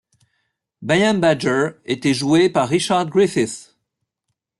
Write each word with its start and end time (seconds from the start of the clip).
Bayham 0.83 1.19
Badger 1.21 1.73
était 1.85 2.15
joué 2.15 2.49
par 2.49 2.67
Richard 2.67 3.05
Griffiths. 3.07 3.77